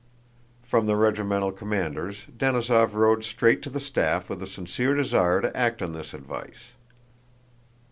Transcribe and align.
From 0.63 0.87
the 0.87 0.95
regimental 0.95 1.51
commander's, 1.51 2.23
Denísov 2.35 2.93
rode 2.95 3.23
straight 3.23 3.61
to 3.61 3.69
the 3.69 3.79
staff 3.79 4.31
with 4.31 4.41
a 4.41 4.47
sincere 4.47 4.95
desire 4.95 5.41
to 5.41 5.55
act 5.55 5.79
on 5.83 5.93
this 5.93 6.15
advice. 6.15 6.71